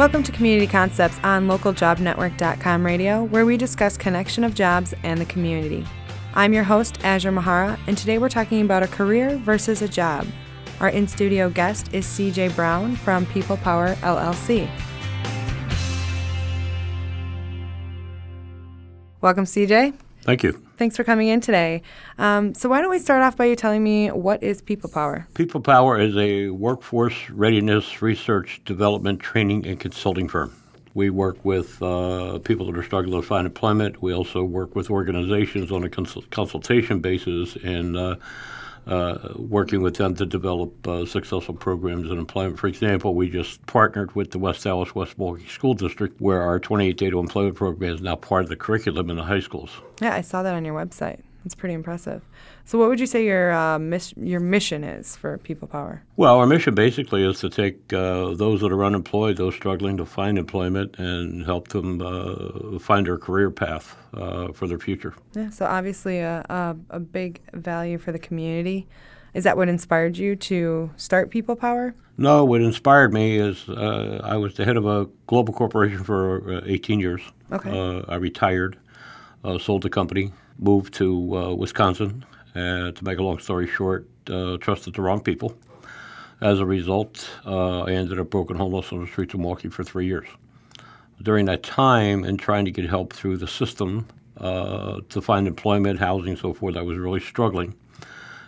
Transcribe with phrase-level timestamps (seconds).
[0.00, 5.26] Welcome to Community Concepts on localjobnetwork.com radio, where we discuss connection of jobs and the
[5.26, 5.84] community.
[6.32, 10.26] I'm your host, Azure Mahara, and today we're talking about a career versus a job.
[10.80, 14.70] Our in studio guest is CJ Brown from People Power LLC.
[19.20, 19.92] Welcome, CJ.
[20.22, 20.52] Thank you.
[20.76, 21.82] Thanks for coming in today.
[22.18, 25.26] Um, so, why don't we start off by you telling me what is People Power?
[25.34, 30.54] People Power is a workforce readiness research, development, training, and consulting firm.
[30.92, 34.02] We work with uh, people that are struggling to find employment.
[34.02, 38.16] We also work with organizations on a cons- consultation basis and uh,
[38.86, 42.58] uh, working with them to develop uh, successful programs in employment.
[42.58, 46.58] For example, we just partnered with the West Allis West Milwaukee School District, where our
[46.58, 49.70] 28 Day to Employment program is now part of the curriculum in the high schools.
[50.00, 51.20] Yeah, I saw that on your website.
[51.44, 52.22] That's pretty impressive.
[52.70, 56.04] So, what would you say your uh, mis- your mission is for People Power?
[56.14, 60.06] Well, our mission basically is to take uh, those that are unemployed, those struggling to
[60.06, 65.14] find employment, and help them uh, find their career path uh, for their future.
[65.34, 65.50] Yeah.
[65.50, 68.86] So, obviously, a, a, a big value for the community.
[69.34, 71.92] Is that what inspired you to start People Power?
[72.18, 76.58] No, what inspired me is uh, I was the head of a global corporation for
[76.58, 77.20] uh, 18 years.
[77.50, 78.04] Okay.
[78.08, 78.78] I retired,
[79.58, 80.30] sold the company,
[80.60, 82.24] moved to uh, Wisconsin.
[82.54, 85.56] To make a long story short, uh, trusted the wrong people.
[86.40, 89.84] As a result, uh, I ended up broken homeless on the streets of Milwaukee for
[89.84, 90.26] three years.
[91.22, 94.06] During that time, and trying to get help through the system
[94.38, 97.74] uh, to find employment, housing, so forth, I was really struggling,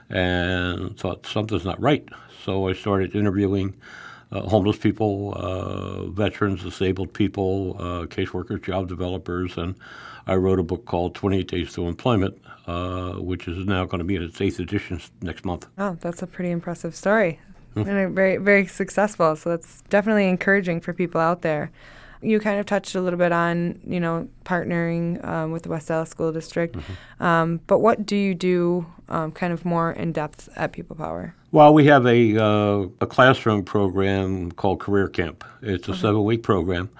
[0.08, 2.08] and thought something's not right.
[2.44, 3.74] So I started interviewing
[4.32, 7.74] uh, homeless people, uh, veterans, disabled people,
[8.08, 9.74] caseworkers, job developers, and
[10.26, 14.04] I wrote a book called 28 Days to Employment, uh, which is now going to
[14.04, 15.66] be in its eighth edition next month.
[15.78, 17.40] Oh, that's a pretty impressive story.
[17.74, 17.88] Hmm.
[17.88, 19.34] and very, very successful.
[19.34, 21.70] So that's definitely encouraging for people out there.
[22.20, 25.90] You kind of touched a little bit on, you know, partnering um, with the West
[25.90, 26.76] Allis School District.
[26.76, 27.22] Mm-hmm.
[27.22, 31.34] Um, but what do you do um, kind of more in depth at People Power?
[31.50, 35.42] Well, we have a, uh, a classroom program called Career Camp.
[35.62, 36.00] It's a okay.
[36.00, 36.90] seven week program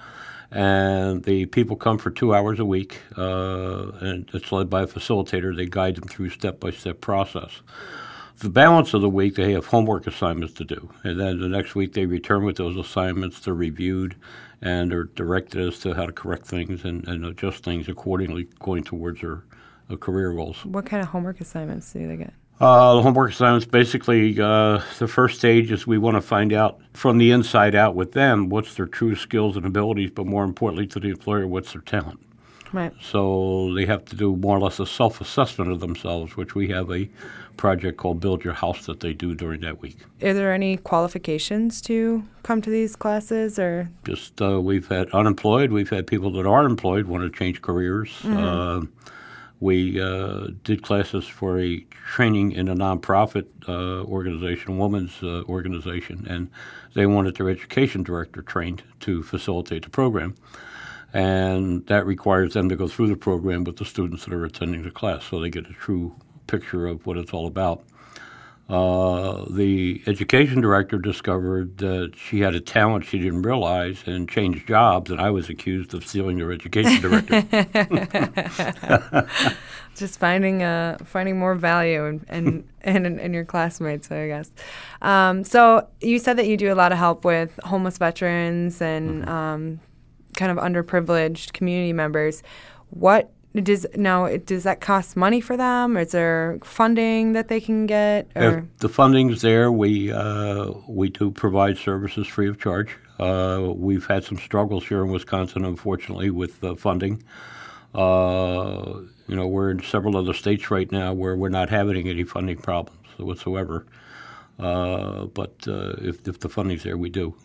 [0.53, 4.87] and the people come for two hours a week, uh, and it's led by a
[4.87, 5.55] facilitator.
[5.55, 7.61] They guide them through step by step process.
[8.39, 11.75] The balance of the week, they have homework assignments to do, and then the next
[11.75, 13.39] week they return with those assignments.
[13.39, 14.15] They're reviewed,
[14.61, 18.83] and are directed as to how to correct things and, and adjust things accordingly, going
[18.83, 19.43] towards their
[19.89, 20.63] uh, career goals.
[20.65, 22.33] What kind of homework assignments do they get?
[22.59, 26.79] Uh, the homework assignments basically uh, the first stage is we want to find out
[26.93, 30.87] from the inside out with them what's their true skills and abilities, but more importantly
[30.87, 32.19] to the employer, what's their talent.
[32.71, 32.93] Right.
[33.01, 36.69] So they have to do more or less a self assessment of themselves, which we
[36.69, 37.07] have a
[37.55, 39.97] project called Build Your House that they do during that week.
[40.23, 43.89] Are there any qualifications to come to these classes or?
[44.05, 48.09] Just uh, we've had unemployed, we've had people that are employed want to change careers.
[48.23, 48.37] Mm-hmm.
[49.59, 51.79] We uh, did classes for a
[52.13, 56.49] training in a nonprofit uh, organization, women's uh, organization, and
[56.95, 60.35] they wanted their education director trained to facilitate the program.
[61.13, 64.83] And that requires them to go through the program with the students that are attending
[64.83, 66.15] the class so they get a true
[66.47, 67.83] picture of what it's all about.
[68.69, 74.65] Uh, the education director discovered that she had a talent she didn't realize and changed
[74.67, 77.41] jobs, and I was accused of stealing her education director.
[79.95, 84.49] Just finding uh, finding more value in, in, in, in, your classmates, I guess.
[85.01, 89.23] Um, so you said that you do a lot of help with homeless veterans and
[89.23, 89.29] mm-hmm.
[89.29, 89.79] um,
[90.35, 92.41] kind of underprivileged community members.
[92.89, 95.95] What does now does that cost money for them?
[95.97, 98.31] Is there funding that they can get?
[98.35, 98.59] Or?
[98.59, 102.97] If the funding's there, we uh, we do provide services free of charge.
[103.19, 107.23] Uh, we've had some struggles here in Wisconsin, unfortunately, with uh, funding.
[107.93, 112.23] Uh, you know, we're in several other states right now where we're not having any
[112.23, 113.85] funding problems whatsoever.
[114.57, 117.35] Uh, but uh, if, if the funding's there, we do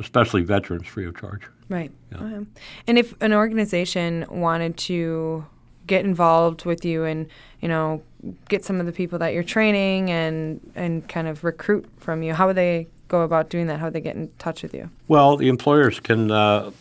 [0.00, 1.42] especially veterans, free of charge.
[1.68, 1.92] Right.
[2.10, 2.18] Yeah.
[2.18, 2.48] Um,
[2.86, 5.46] and if an organization wanted to
[5.86, 7.26] get involved with you and
[7.60, 8.02] you know
[8.48, 12.34] get some of the people that you're training and and kind of recruit from you,
[12.34, 13.78] how would they go about doing that?
[13.78, 14.90] How would they get in touch with you?
[15.08, 16.30] Well, the employers can.
[16.30, 16.72] Uh,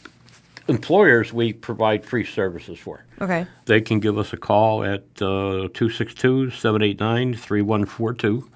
[0.68, 3.04] employers we provide free services for.
[3.19, 3.48] Okay.
[3.65, 8.48] They can give us a call at uh, 262 789 3142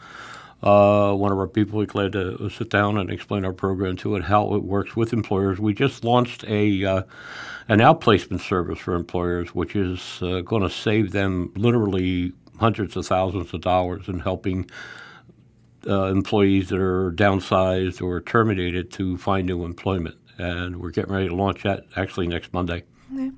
[0.64, 4.16] uh, one of our people, we're glad to sit down and explain our program to
[4.16, 5.60] it, how it works with employers.
[5.60, 7.04] We just launched a uh,
[7.68, 13.06] an outplacement service for employers, which is uh, going to save them literally hundreds of
[13.06, 14.70] thousands of dollars in helping
[15.86, 20.16] uh, employees that are downsized or terminated to find new employment.
[20.38, 22.84] and we're getting ready to launch that actually next Monday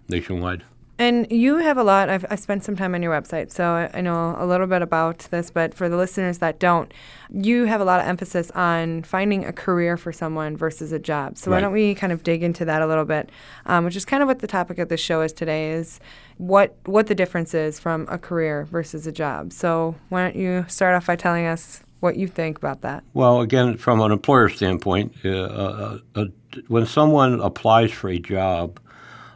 [0.08, 0.64] nationwide.
[0.98, 2.10] And you have a lot.
[2.10, 4.82] I've, I spent some time on your website, so I, I know a little bit
[4.82, 5.50] about this.
[5.50, 6.94] But for the listeners that don't,
[7.30, 11.38] you have a lot of emphasis on finding a career for someone versus a job.
[11.38, 13.30] So why don't we kind of dig into that a little bit,
[13.66, 16.00] um, which is kind of what the topic of the show is today: is
[16.38, 19.52] what what the difference is from a career versus a job.
[19.52, 23.04] So why don't you start off by telling us what you think about that?
[23.14, 26.26] Well, again, from an employer standpoint, uh, uh, uh,
[26.68, 28.80] when someone applies for a job,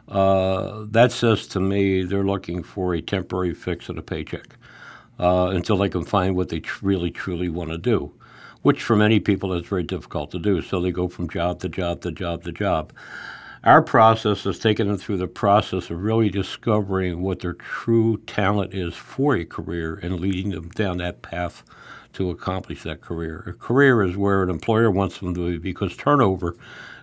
[0.09, 4.57] uh, that says to me they're looking for a temporary fix and a paycheck
[5.19, 8.11] uh, until they can find what they tr- really, truly want to do,
[8.61, 10.61] which for many people is very difficult to do.
[10.61, 12.91] So they go from job to job to job to job.
[13.63, 18.73] Our process has taken them through the process of really discovering what their true talent
[18.73, 21.63] is for a career and leading them down that path
[22.13, 23.43] to accomplish that career.
[23.45, 26.55] A career is where an employer wants them to be because turnover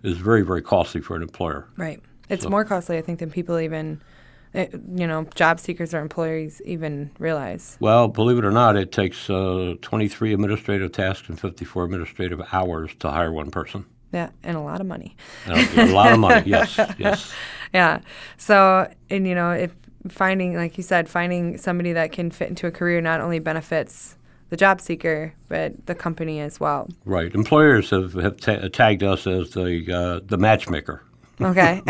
[0.02, 1.68] is very, very costly for an employer.
[1.76, 2.00] Right.
[2.28, 4.00] It's more costly, I think, than people even,
[4.54, 7.76] eh, you know, job seekers or employees even realize.
[7.80, 12.94] Well, believe it or not, it takes uh, 23 administrative tasks and 54 administrative hours
[13.00, 13.84] to hire one person.
[14.12, 15.16] Yeah, and a lot of money.
[15.46, 17.32] A lot of money, yes, yes.
[17.74, 18.00] Yeah.
[18.38, 19.74] So, and you know, if
[20.08, 24.16] finding, like you said, finding somebody that can fit into a career not only benefits
[24.48, 26.88] the job seeker, but the company as well.
[27.04, 27.34] Right.
[27.34, 31.02] Employers have, have ta- tagged us as the, uh, the matchmaker.
[31.40, 31.82] Okay.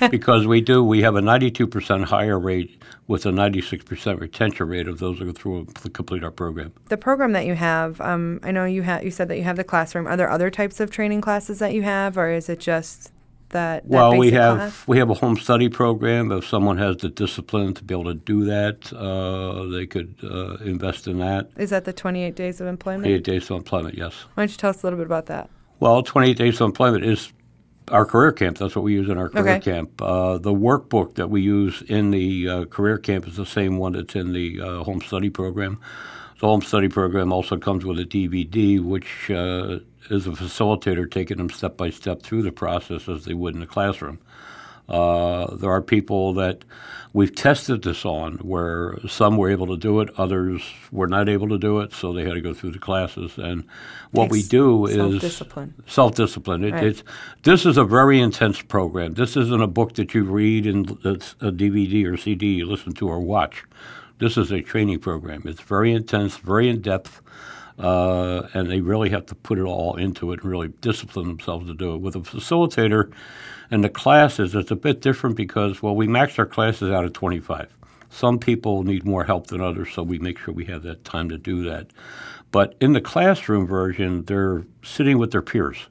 [0.10, 0.82] because we do.
[0.82, 5.32] We have a 92% higher rate with a 96% retention rate of those who go
[5.32, 6.72] through and complete our program.
[6.88, 9.04] the program that you have, um, I know you have.
[9.04, 10.06] You said that you have the classroom.
[10.06, 13.12] Are there other types of training classes that you have, or is it just
[13.50, 13.82] that?
[13.82, 14.88] that well, we have class?
[14.88, 16.32] we have a home study program.
[16.32, 20.56] If someone has the discipline to be able to do that, uh, they could uh,
[20.64, 21.50] invest in that.
[21.56, 23.06] Is that the 28 days of employment?
[23.06, 24.14] Eight days of employment, yes.
[24.34, 25.48] Why don't you tell us a little bit about that?
[25.78, 27.32] Well, 28 days of employment is
[27.90, 28.58] our career camp.
[28.58, 29.60] That's what we use in our career Okay.
[29.72, 30.00] camp.
[30.00, 33.92] Uh, the workbook that we use in the uh, career camp is the same one
[33.92, 35.78] that's in the uh, home study program.
[36.40, 39.78] The home study program also comes with a DVD, which uh,
[40.10, 43.60] is a facilitator taking them step by step through the process as they would in
[43.60, 44.18] the classroom.
[44.88, 46.64] Uh, there are people that
[47.14, 51.48] we've tested this on where some were able to do it, others were not able
[51.48, 53.38] to do it, so they had to go through the classes.
[53.38, 53.64] And
[54.10, 55.74] what we do is self-discipline.
[55.86, 56.64] Self-discipline.
[56.64, 56.84] It, Right.
[56.84, 57.02] It's
[57.44, 59.14] this is a very intense program.
[59.14, 62.92] This isn't a book that you read and it's a DVD or CD you listen
[62.94, 63.64] to or watch.
[64.18, 65.42] This is a training program.
[65.44, 67.20] It's very intense, very in depth,
[67.78, 71.66] uh, and they really have to put it all into it and really discipline themselves
[71.66, 71.98] to do it.
[71.98, 73.12] With a facilitator
[73.70, 77.14] and the classes, it's a bit different because well, we max our classes out at
[77.14, 77.68] 25.
[78.10, 81.28] Some people need more help than others, so we make sure we have that time
[81.30, 81.88] to do that.
[82.52, 85.88] But in the classroom version, they're sitting with their peers.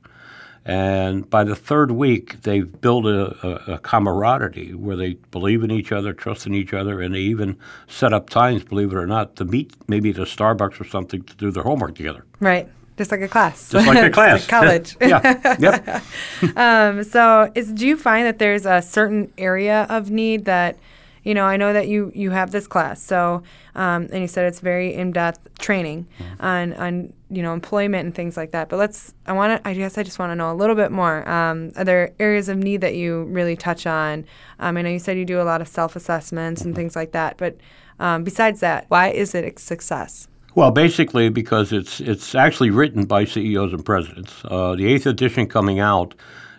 [0.66, 5.72] And by the third week, they've built a, a, a camaraderie where they believe in
[5.72, 7.58] each other, trust in each other, and they even
[7.88, 11.22] set up times, believe it or not, to meet maybe at a Starbucks or something
[11.24, 12.24] to do their homework together.
[12.40, 12.70] Right.
[12.98, 13.70] Just like a class.
[13.70, 14.42] Just like a class.
[14.42, 14.96] like college.
[15.02, 15.58] yeah.
[15.60, 16.04] Yep.
[16.58, 20.78] Um, so, is do you find that there's a certain area of need that,
[21.24, 23.44] you know, I know that you you have this class, so
[23.76, 26.46] um, and you said it's very in depth training Mm-hmm.
[26.46, 28.70] on on you know employment and things like that.
[28.70, 30.92] But let's, I want to, I guess I just want to know a little bit
[30.92, 31.28] more.
[31.28, 34.26] Um, are there areas of need that you really touch on?
[34.60, 36.70] Um, I know you said you do a lot of self assessments Mm-hmm.
[36.70, 37.58] and things like that, but
[38.00, 40.28] um, besides that, why is it a success?
[40.56, 44.34] Well, basically because it's it's actually written by CEOs and presidents.
[44.46, 46.14] Uh, the eighth edition coming out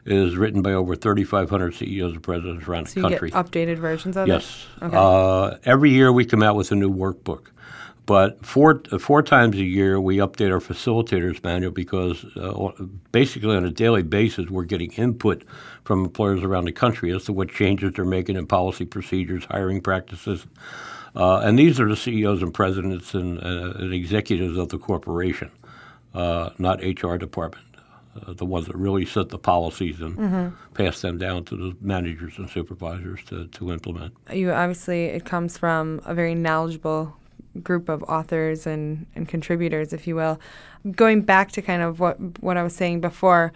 [0.06, 3.30] is written by over 3,500 CEOs and presidents around So the country.
[3.30, 4.66] get updated versions of Yes.
[4.80, 4.84] it.
[4.84, 4.96] Okay.
[4.96, 7.46] Uh, every year we come out with a new workbook.
[8.06, 12.70] But four, four times a year we update our facilitators manual because uh,
[13.12, 15.42] basically on a daily basis we're getting input
[15.84, 19.80] from employers around the country as to what changes they're making in policy procedures, hiring
[19.80, 20.44] practices.
[21.16, 25.50] Uh, and these are the CEOs and presidents and, uh, and executives of the corporation,
[26.12, 27.64] uh, not HR department.
[28.16, 32.38] Uh, the ones that really set the policies and pass them down to the managers
[32.38, 34.14] and supervisors to, to implement.
[34.32, 37.16] you obviously it comes from a very knowledgeable
[37.62, 40.40] group of authors and, and contributors, if you will.
[40.92, 43.52] Going back to kind of what what I was saying before,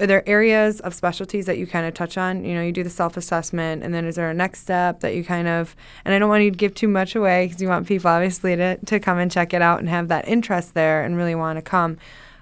[0.00, 2.44] are there areas of specialties that you kind of touch on?
[2.44, 5.14] You know, you do the self assessment, and then is there a next step that
[5.14, 5.76] you kind of?
[6.04, 8.56] And I don't want you to give too much away because you want people obviously
[8.56, 11.58] to to come and check it out and have that interest there and really want
[11.58, 11.98] to come.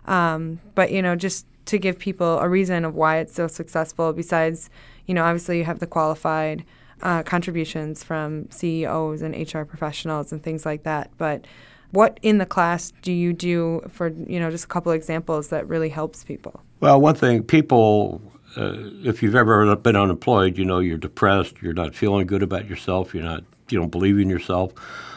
[0.06, 4.12] Um, but you know, just to give people a reason of why it's so successful.
[4.12, 4.70] Besides,
[5.06, 6.64] you know, obviously you have the qualified
[7.02, 11.10] uh, contributions from CEOs and HR professionals and things like that.
[11.16, 11.46] But
[11.92, 15.66] what in the class do you do for you know just a couple examples that
[15.68, 16.60] really helps people?
[16.80, 18.20] Well, one thing people
[18.56, 18.74] uh,
[19.04, 23.14] if you've ever been unemployed, you know you're depressed, you're not feeling good about yourself,
[23.14, 24.72] you're not, you don't believe in yourself.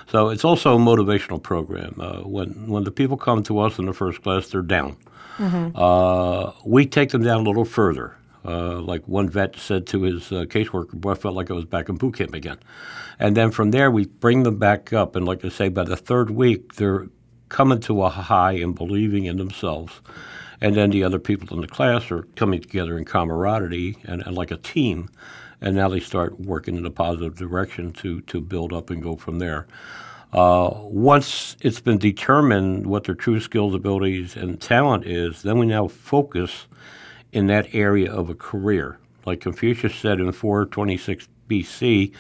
[0.08, 1.96] So it's also a motivational program.
[2.00, 4.98] Uh, when when the people come to us in the first class, they're down.
[5.76, 8.16] Uh, we take them down a little further.
[8.46, 11.66] Uh, like one vet said to his uh, caseworker, boy, I felt like I was
[11.66, 12.58] back in boot camp again.
[13.18, 15.16] And then from there, we bring them back up.
[15.16, 17.08] And like I say, by the third week, they're
[17.48, 20.02] coming to a high and believing in themselves.
[20.60, 24.36] And then the other people in the class are coming together in camaraderie and, and
[24.36, 25.10] like a team.
[25.62, 29.16] And now they start working in a positive direction to, to build up and go
[29.16, 29.68] from there.
[30.34, 35.66] Uh, once it's been determined what their true skills, abilities, and talent is, then we
[35.66, 36.66] now focus
[37.32, 38.98] in that area of a career.
[39.26, 42.12] Like Confucius said in 426 BC,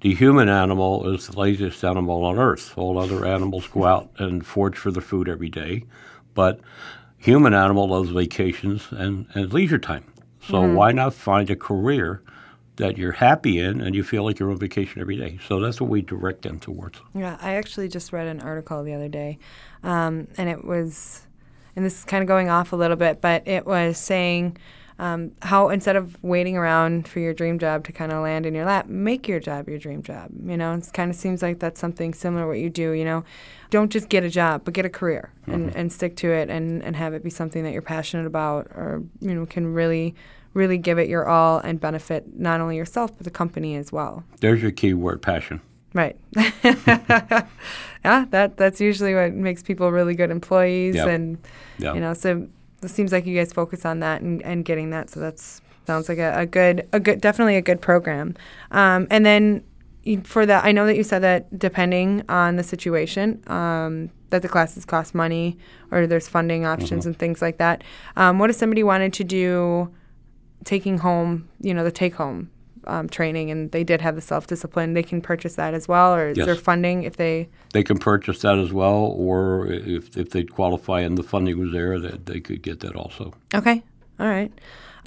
[0.00, 2.74] the human animal is the laziest animal on earth.
[2.76, 5.84] All other animals go out and forage for their food every day,
[6.34, 6.60] but
[7.16, 10.04] human animal loves vacations and, and leisure time.
[10.40, 12.22] So why not find a career
[12.78, 15.38] that you're happy in and you feel like you're on vacation every day?
[15.46, 16.98] So that's what we direct them towards.
[17.14, 19.38] Yeah, I actually just read an article the other day,
[19.84, 21.26] um, and it was,
[21.76, 24.56] and this is kind of going off a little bit, but it was saying
[25.00, 28.54] um, how instead of waiting around for your dream job to kind of land in
[28.54, 30.30] your lap, make your job your dream job.
[30.44, 32.90] You know, it kind of seems like that's something similar to what you do.
[32.90, 33.24] You know,
[33.70, 36.82] don't just get a job, but get a career and, and stick to it and,
[36.82, 40.16] and have it be something that you're passionate about or, you know, can really,
[40.54, 44.24] really give it your all and benefit not only yourself, but the company as well.
[44.40, 45.60] There's your key word passion.
[45.94, 46.16] Right.
[46.36, 47.46] yeah,
[48.30, 51.08] that that's usually what makes people really good employees, Yep.
[51.08, 51.38] and
[51.78, 51.94] Yeah.
[51.94, 52.46] you know, so
[52.82, 55.10] it seems like you guys focus on that and, and getting that.
[55.10, 58.34] So that's sounds like a, a good a good definitely a good program.
[58.70, 59.64] Um, and then
[60.24, 64.48] for that, I know that you said that depending on the situation, um, that the
[64.48, 65.58] classes cost money
[65.90, 67.82] or there's funding options and things like that.
[68.16, 69.92] Um, what if somebody wanted to do
[70.64, 72.50] taking home, you know, the take home
[72.86, 74.94] um, training, and they did have the self discipline?
[74.94, 76.46] They can purchase that as well, or is Yes.
[76.46, 77.48] there funding if they?
[77.72, 81.72] They can purchase that as well, or if, if they qualify and the funding was
[81.72, 83.34] there, that they could get that also.
[83.54, 83.82] Okay,
[84.18, 84.52] all right.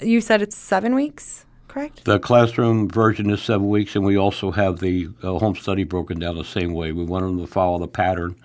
[0.00, 2.04] You said it's seven weeks, correct?
[2.04, 6.18] The classroom version is seven weeks, and we also have the uh, home study broken
[6.18, 6.92] down the same way.
[6.92, 8.36] We want them to follow the pattern.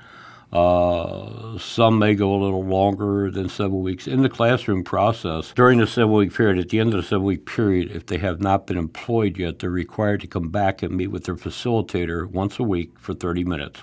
[0.51, 4.07] Uh, some may go a little longer than seven weeks.
[4.07, 7.25] In the classroom process, during the seven week period, at the end of the seven
[7.25, 10.95] week period, if they have not been employed yet, they're required to come back and
[10.95, 13.81] meet with their facilitator once a week for 30 minutes.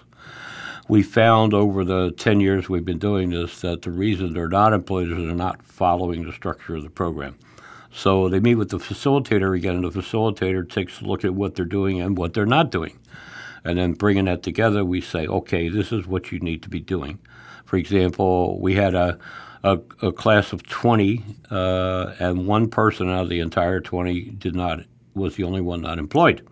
[0.88, 4.72] We found over the 10 years we've been doing this that the reason they're not
[4.72, 7.36] employed is they're not following the structure of the program.
[7.92, 11.54] So they meet with the facilitator again, and the facilitator takes a look at what
[11.54, 12.98] they're doing and what they're not doing.
[13.64, 16.80] And then bringing that together, we say, okay, this is what you need to be
[16.80, 17.18] doing.
[17.64, 19.18] For example, we had a,
[19.62, 24.54] a, a class of 20, uh, and one person out of the entire 20 did
[24.54, 24.80] not
[25.14, 26.46] was the only one not employed.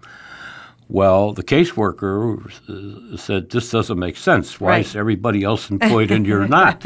[0.88, 4.60] Well, the caseworker said, "This doesn't make sense.
[4.60, 4.84] Why Right.
[4.86, 6.82] is everybody else employed and you're not?"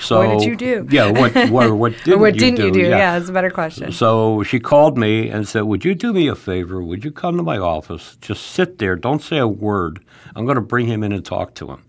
[0.00, 0.86] So, What did you do?
[0.90, 2.66] Yeah, what what, what didn't, what you, didn't do?
[2.66, 2.80] you do?
[2.80, 3.92] Yeah, that's a better question.
[3.92, 6.82] So she called me and said, Would you do me a favor?
[6.82, 8.16] Would you come to my office?
[8.20, 8.94] Just sit there.
[8.96, 10.04] Don't say a word.
[10.36, 11.82] I'm going to bring him in and talk to him.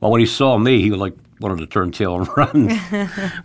[0.00, 2.80] Well, when he saw me, he like wanted to turn tail and run.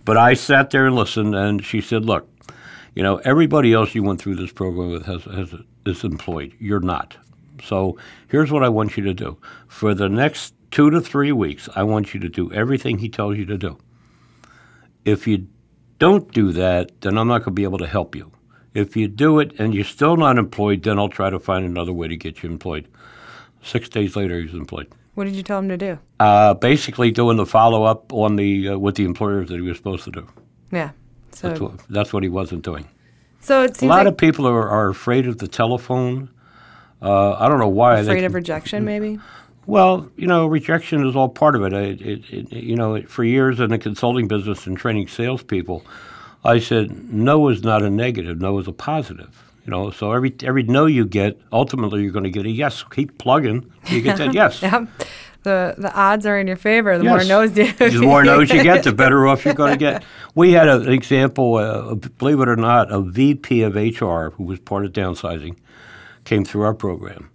[0.06, 2.28] but I sat there and listened, and she said, Look,
[2.96, 6.54] you know, everybody else you went through this program with has, has is employed.
[6.60, 7.18] You're not.
[7.64, 7.98] So
[8.28, 9.38] here's what I want you to do.
[9.68, 13.38] For the next two to three weeks, I want you to do everything he tells
[13.38, 13.78] you to do.
[15.06, 15.48] If you
[16.00, 18.32] don't do that, then I'm not going to be able to help you.
[18.74, 21.94] If you do it and you're still not employed, then I'll try to find another
[21.94, 22.88] way to get you employed.
[23.62, 24.88] Six days later, he was employed.
[25.14, 26.00] what did you tell him to do?
[26.20, 29.78] Uh, basically, doing the follow up on the uh, with the employers that he was
[29.78, 30.28] supposed to do.
[30.72, 30.92] Yeah.
[31.34, 32.88] So, That's what, that's what he wasn't doing.
[33.40, 36.30] so A lot like of people are, are afraid of the telephone.
[37.02, 38.00] Uh, I don't know why.
[38.00, 39.20] afraid they, of rejection, maybe.
[39.66, 41.74] Well, you know, rejection is all part of it.
[41.74, 45.86] It, it, it you know, it, for years in the consulting business and training salespeople,
[46.44, 48.40] I said no is not a negative.
[48.40, 49.44] No is a positive.
[49.66, 52.84] You know, so every every no you get, ultimately you're going to get a yes.
[52.84, 54.62] Keep plugging, you get that yes.
[55.44, 56.98] The the odds are in your favor.
[56.98, 57.28] The more Yes.
[57.28, 57.72] no's you.
[57.74, 60.04] The more no's you get, the better off you're going to get.
[60.36, 64.44] We had a, an example, uh, believe it or not, a VP of HR who
[64.44, 65.58] was part of downsizing
[66.24, 67.30] came through our program.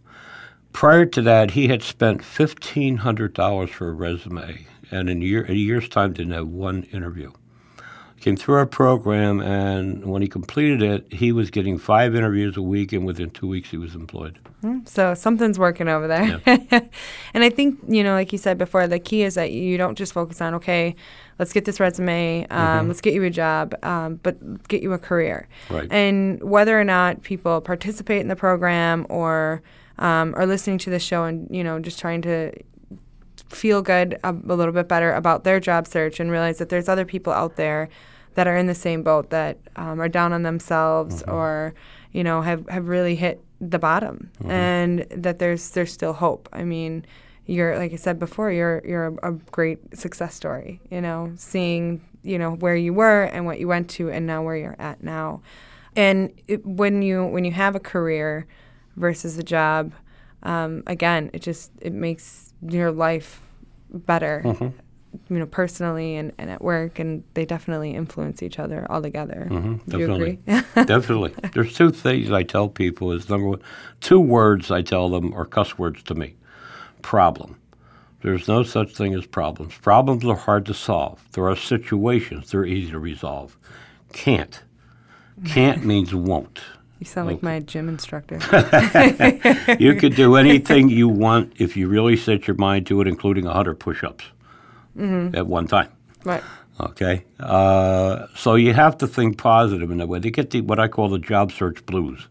[0.72, 5.24] Prior to that, he had spent fifteen hundred dollars for a resume, and in a
[5.24, 7.32] year, a year's time, didn't have one interview.
[8.28, 12.62] Came through our program, and when he completed it, he was getting five interviews a
[12.62, 14.38] week, and within two weeks, he was employed.
[14.62, 16.42] Mm, So something's working over there.
[17.32, 19.96] and I think, you know, like you said before, the key is that you don't
[19.96, 20.94] just focus on, okay,
[21.38, 24.98] let's get this resume, um, let's get you a job, um, but get you a
[24.98, 25.48] career.
[25.70, 25.90] Right.
[25.90, 29.62] And whether or not people participate in the program or
[29.98, 32.52] um, are listening to the show and, you know, just trying to
[33.48, 36.90] feel good a, a little bit better about their job search and realize that there's
[36.90, 37.88] other people out there
[38.38, 41.74] that are in the same boat that um, are down on themselves or
[42.12, 46.48] you know have, have really hit the bottom and that there's there's still hope.
[46.52, 47.04] I mean
[47.46, 51.98] you're like i said before you're you're a, a great success story you know seeing
[52.22, 55.02] you know where you were and what you went to and now where you're at
[55.02, 55.40] now.
[55.96, 58.46] And it, when you when you have a career
[58.96, 59.92] versus a job
[60.44, 63.40] um, again it just it makes your life
[63.90, 64.42] better
[65.28, 69.48] you know personally and, and at work and they definitely influence each other all together
[69.50, 70.38] mm-hmm, do you definitely.
[70.46, 71.34] agree Definitely.
[71.52, 73.60] There's two things I tell people is number one,
[74.00, 76.34] two words I tell them are cuss words to me.
[77.02, 77.56] Problem.
[78.22, 79.76] There's no such thing as problems.
[79.78, 81.24] Problems are hard to solve.
[81.32, 83.56] There are situations they're easy to resolve.
[84.12, 84.62] Can't.
[85.44, 86.60] Can't means won't.
[86.98, 88.38] you sound like my gym instructor
[89.78, 93.44] You could do anything you want if you really set your mind to it, including
[93.44, 93.78] 100
[94.98, 95.88] push-ups at one time.
[96.24, 96.42] right
[96.80, 100.20] Okay, uh, so you have to think positive in that way.
[100.20, 102.28] They get the what I call the job search blues,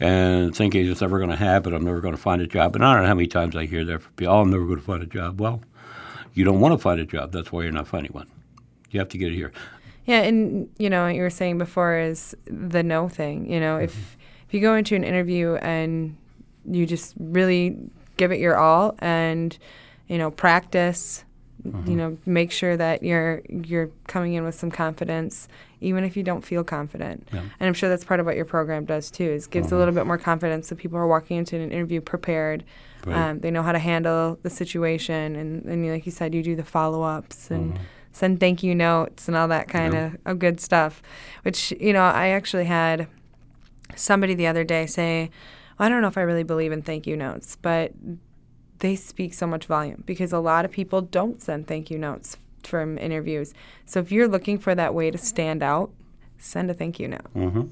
[0.00, 1.72] and thinking it's never going to happen.
[1.72, 2.74] I'm never going to find a job.
[2.74, 4.34] And I don't know how many times I hear that from people.
[4.34, 5.40] Oh, I'm never going to find a job.
[5.40, 5.62] Well,
[6.34, 7.30] you don't want to find a job.
[7.30, 8.26] That's why you're not finding one.
[8.90, 9.52] You have to get it here.
[10.06, 13.48] Yeah, and you know what you were saying before is the no thing.
[13.48, 14.16] You know, if
[14.48, 16.16] if you go into an interview and
[16.64, 17.78] you just really
[18.16, 19.56] give it your all and
[20.08, 21.24] you know practice,
[21.64, 21.90] you uh-huh.
[21.90, 25.48] know, make sure that you're you're coming in with some confidence,
[25.80, 27.28] even if you don't feel confident.
[27.32, 29.24] And I'm sure that's part of what your program does too.
[29.24, 29.78] Is gives a uh-huh.
[29.78, 32.64] little bit more confidence so people are walking into an interview prepared.
[33.04, 33.16] Right.
[33.16, 36.56] Um, they know how to handle the situation, and, and like you said, you do
[36.56, 37.82] the follow ups and uh-huh.
[38.12, 41.02] send thank you notes and all that kind of, of good stuff.
[41.42, 43.08] Which you know, I actually had
[43.96, 45.30] somebody the other day say,
[45.78, 47.92] I don't know if I really believe in thank you notes, but
[48.80, 52.36] they speak so much volume because a lot of people don't send thank you notes
[52.62, 53.54] from interviews.
[53.86, 55.90] So if you're looking for that way to stand out,
[56.38, 57.68] send a thank you note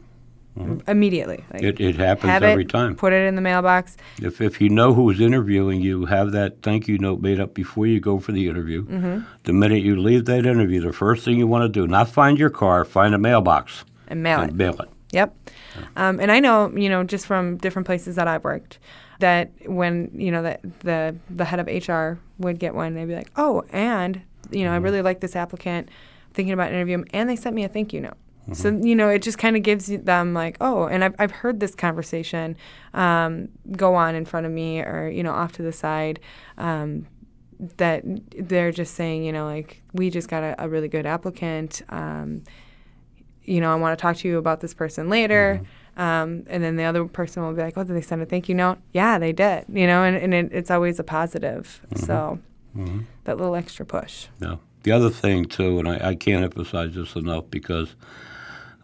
[0.88, 1.44] immediately.
[1.52, 2.96] Like, It, it happens every it, time.
[2.96, 3.96] Put it in the mailbox.
[4.22, 7.86] If, if you know who's interviewing you, have that thank you note made up before
[7.86, 8.86] you go for the interview.
[8.86, 9.20] Mm-hmm.
[9.44, 12.38] The minute you leave that interview, the first thing you want to do, not find
[12.38, 14.48] your car, find a mailbox And mail it.
[14.48, 14.88] and mail it.
[15.12, 15.36] Yep.
[15.94, 18.78] Um, and I know, you know, just from different places that I've worked,
[19.20, 23.14] that when you know that the the head of HR would get one, they'd be
[23.14, 25.88] like, "Oh, and you know, I really like this applicant,
[26.34, 28.16] thinking about interviewing, him, and they sent me a thank you note."
[28.52, 31.58] So you know, it just kind of gives them like, "Oh," and I've I've heard
[31.58, 32.56] this conversation
[32.94, 36.20] um, go on in front of me, or you know, off to the side.
[36.56, 37.06] Um,
[37.78, 38.04] that
[38.38, 41.82] they're just saying, you know, like we just got a, a really good applicant.
[41.88, 42.44] Um,
[43.42, 45.60] you know, I want to talk to you about this person later.
[45.96, 48.48] Um, and then the other person will be like, oh, did they send a thank
[48.48, 48.78] you note?
[48.92, 49.64] Yeah, they did.
[49.68, 51.80] You know, and, and it, it's always a positive.
[51.94, 52.38] So
[53.24, 54.26] that little extra push.
[54.40, 54.60] No.
[54.82, 57.96] The other thing too, and I, I can't emphasize this enough because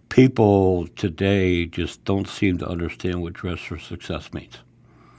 [0.08, 4.58] people today just don't seem to understand what dress for success means.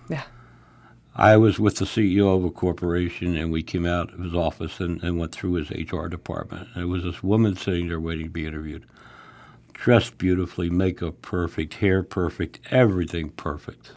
[0.09, 0.23] Yeah.
[1.15, 4.79] I was with the CEO of a corporation, and we came out of his office
[4.79, 6.69] and, and went through his HR department.
[6.73, 8.85] And there was this woman sitting there waiting to be interviewed,
[9.83, 13.91] dressed beautifully, makeup perfect, hair perfect, everything perfect.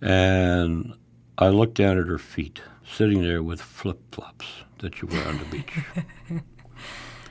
[0.00, 0.94] And
[1.36, 4.46] I looked down at her feet, sitting there with flip flops
[4.78, 5.72] that you wear on the beach.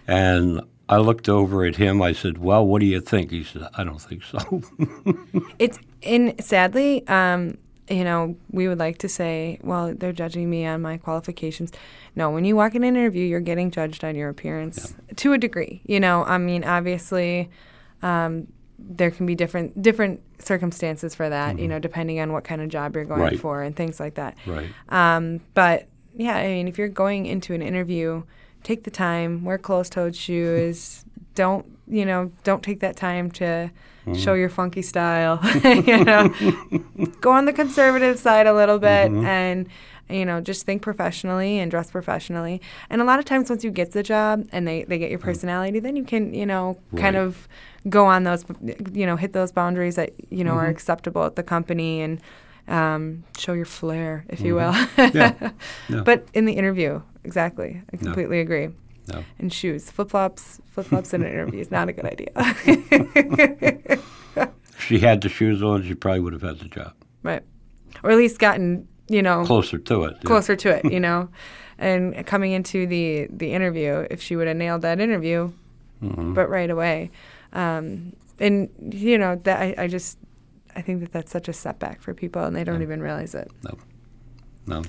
[0.08, 2.02] and I looked over at him.
[2.02, 4.62] I said, "Well, what do you think?" He said, "I don't think so."
[5.58, 7.58] It's and sadly, um,
[7.90, 11.72] you know, we would like to say, well, they're judging me on my qualifications.
[12.16, 15.38] No, when you walk in an interview, you're getting judged on your appearance to a
[15.38, 15.82] degree.
[15.86, 17.50] You know, I mean, obviously,
[18.02, 21.60] um, there can be different different circumstances for that.
[21.60, 23.40] You know, depending on what kind of job you're going Right.
[23.40, 24.36] for and things like that.
[24.46, 24.68] right.
[24.90, 28.24] Um, but yeah, I mean, if you're going into an interview,
[28.64, 31.05] take the time, wear closed-toed shoes.
[31.36, 32.32] Don't you know?
[32.44, 34.14] Don't take that time to mm-hmm.
[34.14, 35.40] show your funky style.
[35.64, 36.34] you know,
[37.22, 39.26] go on the conservative side a little bit mm-hmm.
[39.26, 39.70] and.
[40.08, 42.62] You know, just think professionally and dress professionally.
[42.92, 45.18] And a lot of times, once you get the job and they, they get your
[45.18, 45.30] mm-hmm.
[45.30, 47.48] personality, then you can, you know, kind of
[47.90, 48.46] go on those,
[48.94, 52.22] you know, hit those boundaries that, you know, are acceptable at the company and
[52.68, 54.76] um, show your flair, if you will.
[54.98, 55.52] Yeah.
[55.90, 56.02] Yeah.
[56.02, 57.82] But in the interview, exactly.
[57.92, 58.70] I completely agree.
[59.14, 59.24] No.
[59.40, 62.30] And shoes, flip flops, flip flops in an interview is not a good idea.
[64.78, 66.94] If she had the shoes on, she probably would have had the job.
[67.24, 67.42] right.
[68.04, 70.16] Or at least gotten, you know, Closer to it.
[70.18, 70.28] yeah.
[70.28, 71.30] closer to it, you know.
[71.78, 75.52] And coming into the the interview, if she would have nailed that interview,
[76.04, 76.34] Mhm.
[76.36, 77.10] but right away,
[77.54, 80.18] um, and you know that I, I just
[80.76, 83.50] I think that that's such a setback for people, and they don't even realize it.
[83.64, 83.78] No,
[84.68, 84.84] no.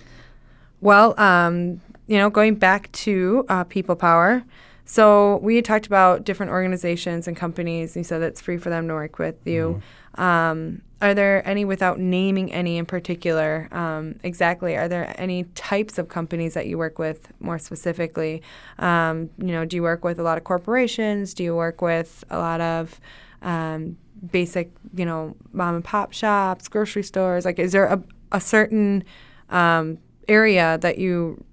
[0.80, 4.44] Well, um, you know, going back to uh, people power.
[4.84, 7.96] So we had talked about different organizations and companies.
[7.96, 9.82] You said it's free for them to work with you.
[10.14, 14.76] Um, are there any, without naming any in particular, um, exactly?
[14.76, 18.42] Are there any types of companies that you work with more specifically?
[18.78, 21.34] Um, you know, do you work with a lot of corporations?
[21.34, 22.98] Do you work with a lot of
[23.42, 23.98] um,
[24.30, 27.44] basic, you know, mom and pop shops, grocery stores?
[27.44, 29.04] Like, is there a, a certain
[29.50, 31.44] um, area that you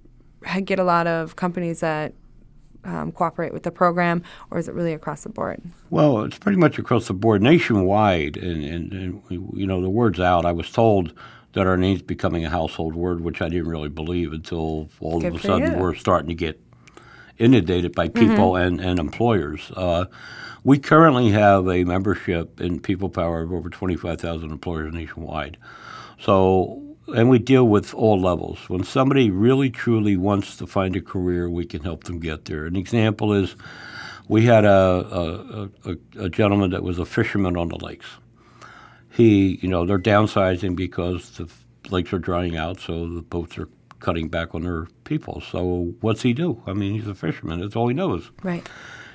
[0.64, 2.14] get a lot of companies that
[2.84, 5.62] um, cooperate with the program, or is it really across the board?
[5.90, 10.20] Well, it's pretty much across the board, nationwide, and, and, and you know the word's
[10.20, 10.46] out.
[10.46, 11.14] I was told
[11.54, 15.36] that our name's becoming a household word, which I didn't really believe until all Good
[15.36, 15.78] of a sudden you.
[15.78, 16.60] we're starting to get
[17.38, 19.72] inundated by people and, and employers.
[19.76, 20.06] Uh,
[20.64, 25.58] we currently have a membership in People Power of over 25,000 employers nationwide.
[26.20, 28.70] So, and we deal with all levels.
[28.70, 32.66] When somebody really truly wants to find a career, we can help them get there.
[32.66, 33.56] An example is
[34.28, 38.08] we had a, a, a, a gentleman that was a fisherman on the lakes.
[39.10, 41.48] He, you know, they're downsizing because the
[41.90, 45.42] lakes are drying out, so the boats are cutting back on their people.
[45.42, 46.62] So what's he do?
[46.66, 47.60] I mean, he's a fisherman.
[47.60, 48.32] That's all he knows.
[48.42, 48.68] Right.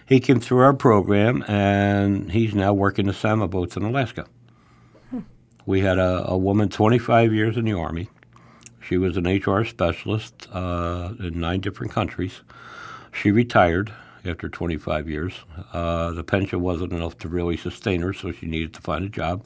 [0.06, 4.26] He came through our program, and he's now working the salmon boats in Alaska.
[5.68, 8.08] We had a, a woman, 25 years in the Army.
[8.80, 12.40] She was an HR specialist uh, in nine different countries.
[13.12, 13.92] She retired
[14.24, 15.34] after 25 years.
[15.74, 19.10] Uh, the pension wasn't enough to really sustain her, so she needed to find a
[19.10, 19.44] job.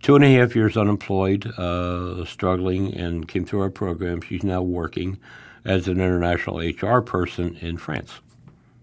[0.00, 4.22] Two and a half years unemployed, uh, struggling, and came through our program.
[4.22, 5.18] She's now working
[5.66, 8.20] as an international HR person in France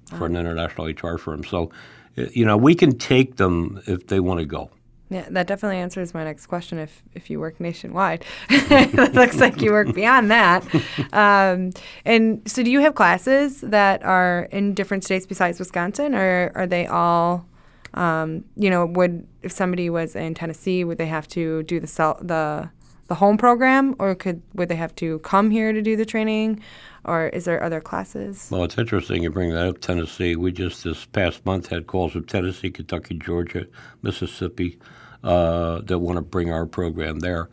[0.06, 1.46] for an international HR firm.
[1.46, 1.72] So,
[2.16, 4.70] you know, we can take them if they want to go.
[5.10, 6.80] Yeah, that definitely answers my next question.
[6.80, 10.66] If if you work nationwide, it looks like you work beyond that.
[11.13, 11.72] Um,
[12.06, 16.66] and so, do you have classes that are in different states besides Wisconsin, or are
[16.66, 17.46] they all?
[17.94, 21.88] Um, you know, would if somebody was in Tennessee, would they have to do the
[21.88, 22.70] cell, the
[23.13, 26.60] the home program, or could would they have to come here to do the training,
[27.06, 28.47] or is there other classes?
[28.49, 30.36] Well, it's interesting you bring that up, Tennessee.
[30.36, 33.67] We just this past month had calls from Tennessee, Kentucky, Georgia,
[34.02, 34.80] Mississippi
[35.23, 37.49] uh, that want to bring our program there.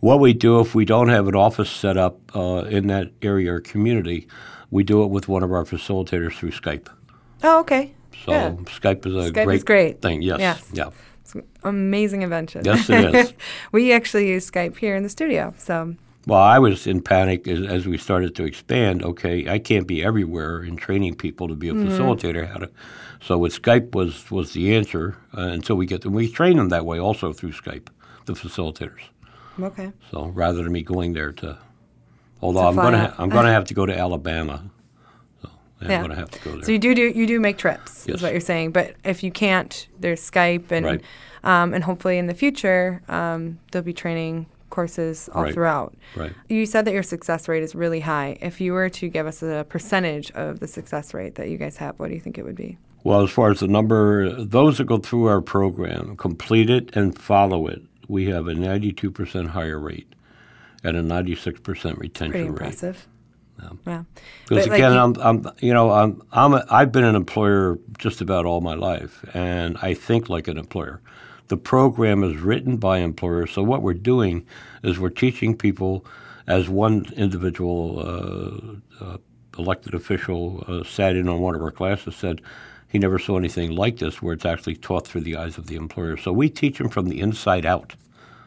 [0.00, 3.54] What we do if we don't have an office set up uh, in that area
[3.54, 4.28] or community,
[4.70, 6.88] we do it with one of our facilitators through Skype.
[7.42, 7.94] Oh, okay.
[8.24, 8.50] So Yeah.
[8.64, 10.02] Skype is a Skype great, is great.
[10.02, 10.20] thing.
[10.20, 10.40] Yes.
[10.40, 10.70] Yes.
[10.74, 10.90] Yeah.
[11.34, 12.62] It's an amazing invention.
[12.64, 13.32] Yes, it is.
[13.72, 15.94] we actually use Skype here in the studio, so
[16.26, 19.02] Well, I was in panic as, as we started to expand.
[19.02, 22.46] Okay, I can't be everywhere in training people to be a facilitator.
[22.46, 22.70] How to,
[23.22, 26.12] so with Skype was was the answer uh, until we get them.
[26.12, 27.88] We train them that way also through Skype,
[28.26, 29.02] the facilitators.
[29.60, 29.92] okay.
[30.10, 31.58] So rather than me going there to,
[32.42, 34.64] although To I'm gonna ha- I'm gonna have to go to Alabama.
[35.80, 36.00] So I'm Yeah.
[36.02, 36.62] gonna have to go there.
[36.64, 38.16] So you do do you do make trips, Yes.
[38.18, 38.72] is what you're saying.
[38.72, 41.02] But if you can't, there's Skype and Right.
[41.42, 45.52] um, and hopefully in the future um, there'll be training courses all Right.
[45.54, 45.96] throughout.
[46.16, 46.32] right.
[46.48, 48.36] You said that your success rate is really high.
[48.40, 51.78] If you were to give us a percentage of the success rate that you guys
[51.78, 52.78] have, what do you think it would be?
[53.02, 57.18] Well, as far as the number, those that go through our program, complete it and
[57.18, 60.14] follow it, we have a 92% higher rate
[60.84, 62.48] and a 96% retention Pretty rate.
[62.50, 63.08] impressive.
[63.86, 64.04] Yeah.
[64.48, 67.78] Because like, again, you- I'm, I'm, you know, I'm, I'm a, I've been an employer
[67.98, 71.00] just about all my life, and I think like an employer.
[71.48, 74.46] The program is written by employers, so what we're doing
[74.84, 76.04] is we're teaching people,
[76.46, 77.98] as one individual
[79.00, 79.16] uh, uh,
[79.58, 82.40] elected official uh, sat in on one of our classes, said
[82.88, 85.76] he never saw anything like this, where it's actually taught through the eyes of the
[85.76, 86.16] employer.
[86.16, 87.94] So we teach them from the inside out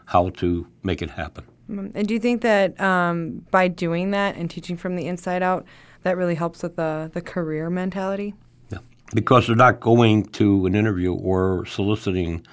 [0.07, 1.43] how to make it happen.
[1.69, 5.43] Mm, And do you think that um, by doing that and teaching from the inside
[5.43, 5.65] out,
[6.03, 8.33] that really helps with the, the career mentality?
[8.71, 8.79] Yeah.
[9.13, 12.45] Because they're not going to an interview or soliciting,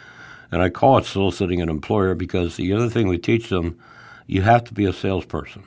[0.53, 3.79] and I call it soliciting an employer because the other thing we teach them,
[4.27, 5.65] you have to be a salesperson.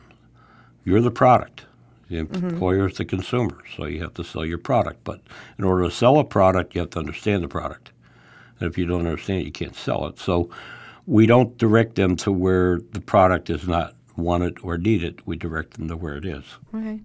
[0.86, 1.66] You're the product.
[2.10, 5.04] The employer is the consumer, so you have to sell your product.
[5.04, 5.22] But
[5.58, 7.92] in order to sell a product, you have to understand the product.
[8.60, 10.20] And if you don't understand it, you can't sell it.
[10.20, 10.50] So
[11.06, 15.22] we don't direct them to where the product is not wanted or needed.
[15.26, 16.46] We direct them to where it is.
[16.74, 17.02] Okay.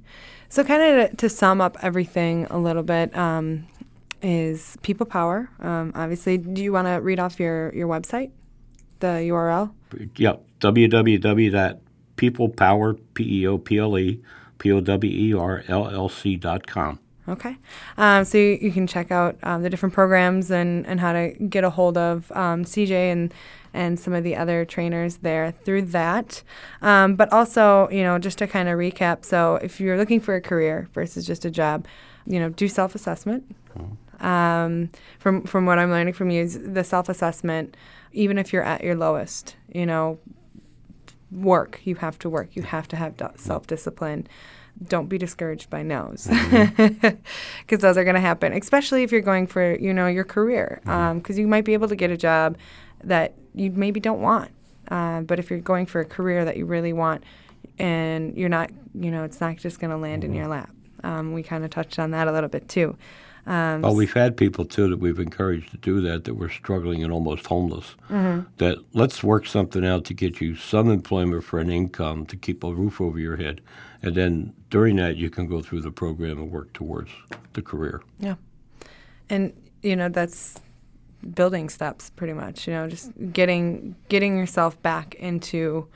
[0.48, 3.66] So, kind of to, to sum up everything a little bit, um,
[4.22, 5.48] is People Power.
[5.60, 8.30] Um, obviously, do you want to read off your, your website,
[9.00, 9.72] the URL?
[10.16, 14.22] Yep, www.peoplepower, P-E-O-P-L-E,
[14.58, 16.98] P-O-W-E-R-L-L-C dot com.
[17.28, 17.56] Okay.
[17.98, 21.28] Um, so you, you, can check out um, the different programs and, and how to
[21.48, 23.34] get a hold of um, CJ and
[23.78, 26.42] and some of the other trainers there through that.
[26.82, 30.34] Um, but also, you know, just to kind of recap, so if you're looking for
[30.34, 31.86] a career versus just a job,
[32.26, 33.54] you know, do self assessment.
[34.18, 37.76] Um, from from what I'm learning from you, is the self assessment,
[38.12, 40.18] even if you're at your lowest, you know,
[41.30, 41.80] work.
[41.84, 42.56] You have to work.
[42.56, 44.26] You have to have self discipline.
[44.88, 47.76] Don't be discouraged by no's, because mm-hmm.
[47.76, 48.52] those are going to happen.
[48.52, 51.32] Especially if you're going for you know your career, because mm-hmm.
[51.32, 52.56] um, you might be able to get a job
[53.04, 54.50] that you maybe don't want.
[54.90, 57.24] Uh, but if you're going for a career that you really want,
[57.78, 60.32] and you're not, you know, it's not just going to land mm-hmm.
[60.32, 60.70] in your lap.
[61.04, 62.96] Um, we kind of touched on that a little bit too.
[63.46, 67.02] Um, well, we've had people too that we've encouraged to do that that were struggling
[67.02, 67.96] and almost homeless.
[68.10, 68.46] Mm-hmm.
[68.58, 72.62] That let's work something out to get you some employment for an income to keep
[72.62, 73.62] a roof over your head,
[74.02, 77.10] and then during that you can go through the program and work towards
[77.54, 78.02] the career.
[78.18, 78.34] Yeah,
[79.30, 80.60] and you know that's
[81.34, 82.66] building steps pretty much.
[82.66, 85.88] You know, just getting getting yourself back into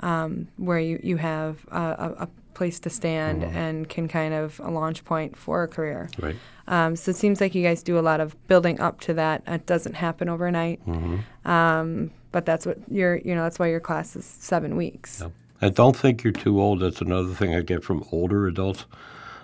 [0.00, 3.56] um, where you you have a, a place to stand mm-hmm.
[3.56, 6.10] and can kind of a launch point for a career.
[6.18, 6.36] Right.
[6.66, 9.42] Um, so it seems like you guys do a lot of building up to that.
[9.46, 10.84] It doesn't happen overnight.
[10.84, 11.48] Mm-hmm.
[11.48, 15.20] Um, but that's what your you know that's why your class is seven weeks.
[15.20, 15.32] Yep.
[15.60, 16.80] And don't think you're too old.
[16.80, 18.84] That's another thing I get from older adults.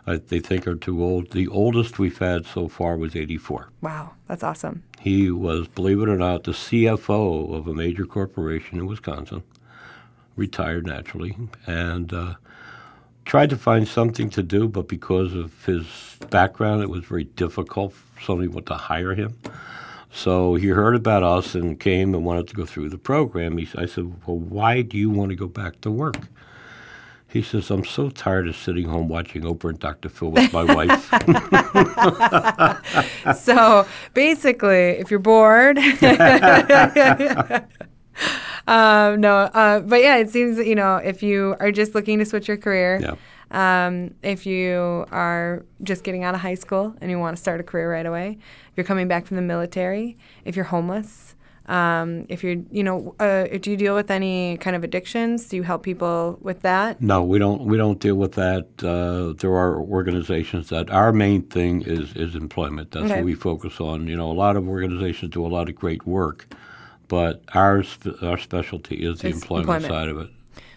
[0.07, 1.31] Uh, they think are too old.
[1.31, 3.71] The oldest we've had so far was 84.
[3.81, 4.83] Wow, that's awesome.
[5.01, 9.43] He was, believe it or not, the CFO of a major corporation in Wisconsin,
[10.37, 11.37] retired naturally,
[11.67, 12.35] and uh,
[13.25, 15.87] tried to find something to do, but because of his
[16.31, 19.39] background, it was very difficult for somebody to hire him.
[20.13, 23.59] So he heard about us and came and wanted to go through the program.
[23.59, 26.29] He, I said, Well, why do you want to go back to work?
[27.35, 30.09] He says, I'm so tired of sitting home watching Oprah and Dr.
[30.09, 31.11] Phil with my wife.
[33.37, 35.77] so basically, if you're bored,
[38.69, 42.25] um, no, uh, but yeah, it seems you know if you are just looking to
[42.25, 43.87] switch your career, yeah.
[43.87, 47.59] um, if you are just getting out of high school and you want to start
[47.59, 48.39] a career right away,
[48.71, 51.35] if you're coming back from the military, if you're homeless,
[51.67, 55.49] um, if you're, you know, uh, do you deal with any kind of addictions?
[55.49, 57.01] Do you help people with that?
[57.01, 57.63] No, we don't.
[57.65, 58.67] We don't deal with that.
[58.83, 62.91] Uh, there are organizations that our main thing is is employment.
[62.91, 63.17] That's okay.
[63.17, 64.09] what we focus on.
[64.09, 66.55] You know, a lot of organizations do a lot of great work,
[67.09, 67.83] but our
[68.21, 70.31] our specialty is the employment, employment, side of it.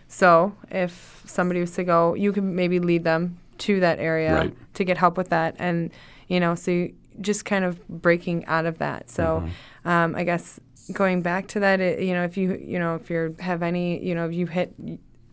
[0.07, 4.73] So if somebody was to go, you can maybe lead them to that area right.
[4.75, 5.91] to get help with that, and
[6.29, 9.09] you know, so you, just kind of breaking out of that.
[9.09, 9.89] So mm-hmm.
[9.89, 10.59] um, I guess
[10.91, 14.03] going back to that, it, you know, if you you know if you have any,
[14.03, 14.73] you know, if you hit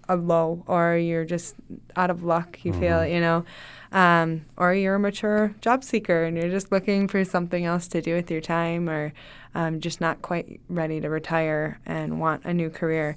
[0.08, 1.54] a low or you're just
[1.96, 2.80] out of luck, you mm-hmm.
[2.80, 3.44] feel, you know,
[3.92, 8.02] um, or you're a mature job seeker and you're just looking for something else to
[8.02, 9.12] do with your time or
[9.54, 13.16] um, just not quite ready to retire and want a new career,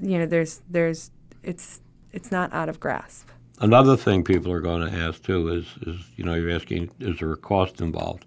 [0.00, 1.10] you know, there's there's
[1.42, 1.80] it's
[2.12, 3.28] it's not out of grasp.
[3.60, 7.18] Another thing people are going to ask too is is you know you're asking is
[7.18, 8.24] there a cost involved?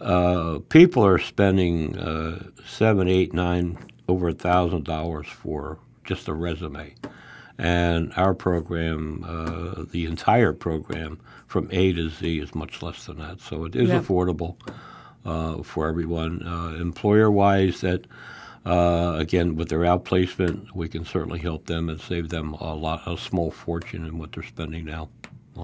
[0.00, 6.32] Uh, people are spending uh, seven, eight, nine, over a thousand dollars for just a
[6.32, 6.94] resume,
[7.58, 13.18] and our program, uh, the entire program from A to Z, is much less than
[13.18, 13.40] that.
[13.40, 14.00] So it is yeah.
[14.00, 14.56] affordable
[15.24, 16.46] uh, for everyone.
[16.46, 18.06] Uh, employer-wise, that
[18.64, 23.02] uh, again with their outplacement, we can certainly help them and save them a lot,
[23.06, 25.08] a small fortune in what they're spending now.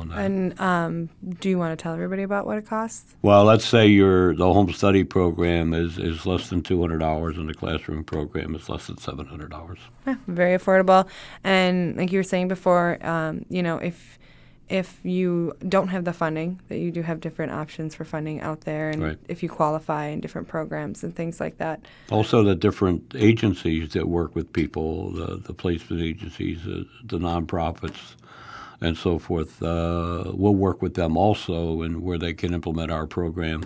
[0.04, 0.18] That.
[0.18, 1.08] And um,
[1.40, 3.14] do you want to tell everybody about what it costs?
[3.22, 7.36] Well, let's say your the home study program is, is less than two hundred dollars,
[7.38, 9.78] and the classroom program is less than seven hundred dollars.
[10.06, 11.08] Yeah, very affordable.
[11.44, 14.18] And like you were saying before, um, you know, if
[14.68, 18.62] if you don't have the funding, that you do have different options for funding out
[18.62, 19.18] there, and right.
[19.28, 21.80] if you qualify in different programs and things like that.
[22.10, 28.16] Also, the different agencies that work with people, the, the placement agencies, the, the nonprofits,
[28.80, 33.06] and so forth, uh, we'll work with them also, and where they can implement our
[33.06, 33.64] program.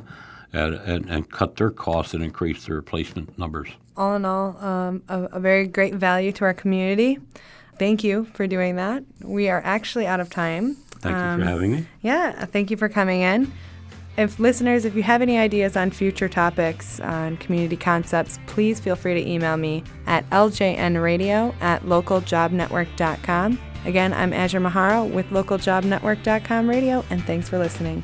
[0.53, 3.69] And, and, and, cut their costs and increase their placement numbers.
[3.97, 7.21] All in all, um, a, a very great value to our community
[7.81, 9.03] thank you for doing that.
[9.25, 10.77] We are actually out of time.
[11.01, 11.87] Thank um, you for um, having me.
[12.03, 13.51] Yeah, thank you for coming in.
[14.19, 18.97] If listeners, if you have any ideas on future topics on community concepts, please feel
[18.97, 23.70] free to email me at ljnradio at localjobnetwork.com.
[23.85, 28.03] Again, I'm Azure Mahara with localjobnetwork.com radio, and thanks for listening.